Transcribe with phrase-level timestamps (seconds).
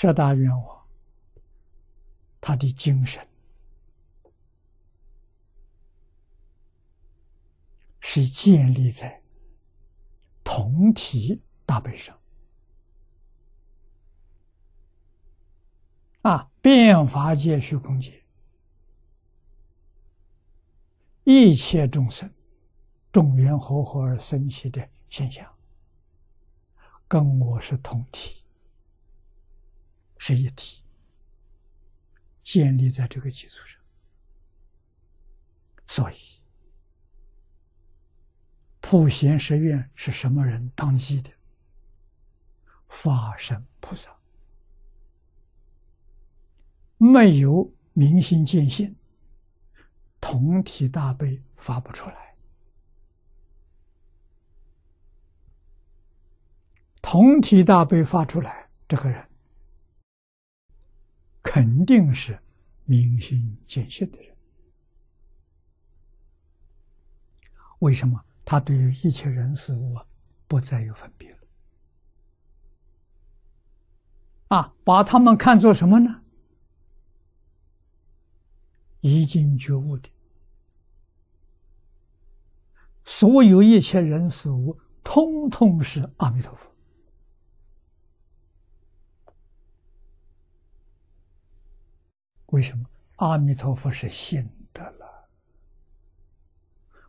[0.00, 0.86] 十大愿望，
[2.40, 3.26] 他的精神
[7.98, 9.20] 是建立在
[10.44, 12.16] 同体大悲上。
[16.22, 18.22] 啊，变法界、虚空界，
[21.24, 22.32] 一切众生，
[23.10, 25.52] 众缘和合而生起的现象，
[27.08, 28.44] 跟我是同体，
[30.28, 30.82] 是一体，
[32.42, 33.80] 建立在这个基础上。
[35.86, 36.16] 所以，
[38.82, 41.30] 普贤十愿是什么人当机的？
[42.88, 44.14] 法身菩萨。
[46.98, 48.94] 没有明心见性，
[50.20, 52.36] 同体大悲发不出来。
[57.00, 59.26] 同体大悲发出来，这个人
[61.50, 62.38] 肯定是
[62.84, 64.36] 明心见性的人。
[67.78, 68.22] 为什么？
[68.44, 70.04] 他对于一切人事物啊
[70.46, 71.38] 不再有分别了？
[74.48, 76.22] 啊，把他们看作什么呢？
[79.00, 80.10] 已经觉悟的，
[83.04, 86.70] 所有一切人事物，通通是阿弥陀佛。
[92.48, 92.88] 为什么？
[93.16, 95.28] 阿弥陀佛是信的了，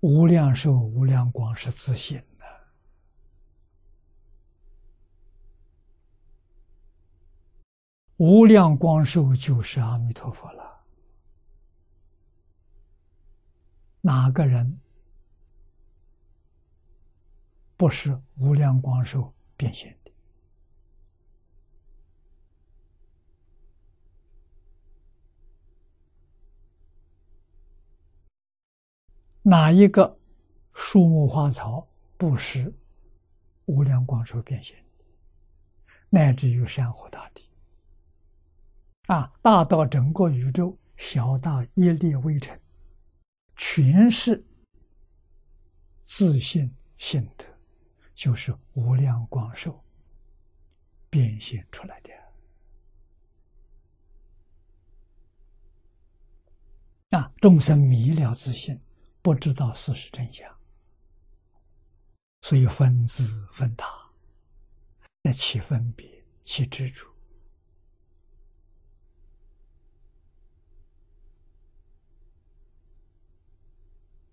[0.00, 2.44] 无量寿、无量光是自信的，
[8.16, 10.80] 无量光寿就是阿弥陀佛了。
[14.00, 14.80] 哪个人
[17.76, 19.94] 不是无量光寿变现
[29.42, 30.18] 哪一个
[30.74, 32.72] 树木花草不是
[33.64, 34.76] 无量光寿变现？
[36.10, 37.48] 乃至于山河大地
[39.06, 42.60] 啊，大到整个宇宙，小到一粒微尘。
[43.56, 44.44] 全是
[46.02, 47.44] 自信心德，
[48.14, 49.84] 就是无量光寿
[51.08, 52.10] 变现出来的
[57.18, 57.32] 啊！
[57.40, 58.80] 众生迷了自信，
[59.22, 60.50] 不知道事实真相，
[62.42, 63.86] 所以分自分他，
[65.22, 67.06] 在起分别，起执着。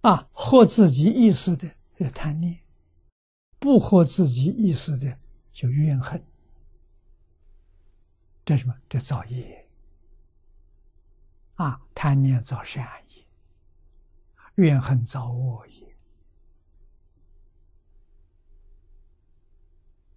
[0.01, 2.61] 啊，合自己意思的就贪念，
[3.59, 5.19] 不合自己意思的
[5.51, 6.25] 就怨恨。
[8.45, 8.73] 这什么？
[8.87, 9.67] 这造业。
[11.55, 12.96] 啊，贪念造善，
[14.57, 15.97] 怨恨造恶业。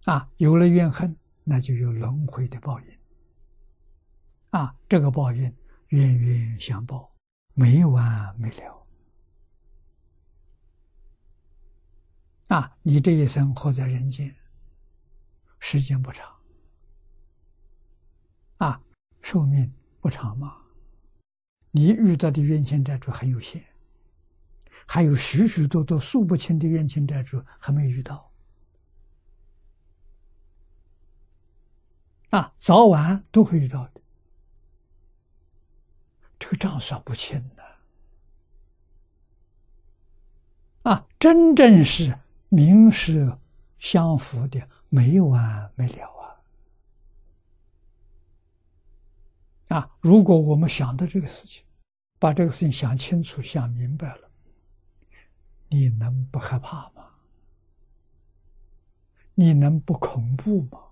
[0.05, 2.99] 啊，有了怨恨，那就有轮回的报应。
[4.49, 5.55] 啊，这个报应
[5.89, 7.15] 冤冤相报，
[7.53, 8.87] 没完没了。
[12.47, 14.35] 啊，你这一生活在人间，
[15.59, 16.35] 时间不长，
[18.57, 18.83] 啊，
[19.21, 20.57] 寿命不长嘛。
[21.69, 23.63] 你遇到的冤亲债主很有限，
[24.87, 28.31] 还有许许多多数不清的冤亲债主还没遇到，
[32.29, 34.01] 啊，早晚都会遇到的，
[36.39, 37.63] 这个账算不清的，
[40.91, 42.17] 啊，真正是。
[42.53, 43.37] 名是
[43.79, 46.05] 相符的，没完没了
[49.69, 49.77] 啊！
[49.77, 51.63] 啊，如果我们想到这个事情，
[52.19, 54.30] 把这个事情想清楚、想明白了，
[55.73, 57.05] 你能不害怕吗？
[59.35, 60.90] 你能不恐怖吗？